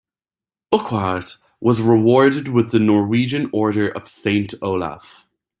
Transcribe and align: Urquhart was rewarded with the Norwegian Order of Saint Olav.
Urquhart 0.73 1.37
was 1.59 1.79
rewarded 1.79 2.47
with 2.47 2.71
the 2.71 2.79
Norwegian 2.79 3.51
Order 3.53 3.89
of 3.89 4.07
Saint 4.07 4.51
Olav. 4.59 5.27